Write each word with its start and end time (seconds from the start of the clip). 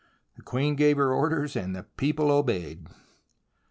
The 0.35 0.41
Queen 0.41 0.75
gave 0.75 0.97
her 0.97 1.13
orders, 1.13 1.55
and 1.55 1.75
the 1.75 1.83
people 1.83 2.31
obeyed. 2.31 2.87